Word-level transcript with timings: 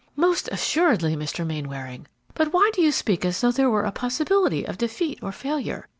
"Most 0.15 0.49
assuredly, 0.51 1.15
Mr. 1.15 1.45
Mainwaring. 1.45 2.07
But 2.33 2.51
why 2.51 2.71
do 2.73 2.81
you 2.81 2.91
speak 2.91 3.23
as 3.23 3.39
though 3.39 3.51
there 3.51 3.69
were 3.69 3.83
a 3.83 3.91
possibility 3.91 4.65
of 4.65 4.79
defeat 4.79 5.19
or 5.21 5.31
failure? 5.31 5.87